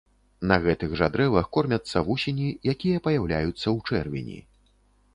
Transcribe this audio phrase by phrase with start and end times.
[0.51, 4.39] На гэтых жа дрэвах кормяцца вусені, якія паяўляюцца ў чэрвені.